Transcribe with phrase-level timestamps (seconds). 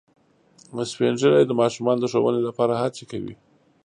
[0.91, 3.35] سپین ږیری د ماشومانو د ښوونې لپاره هڅې کوي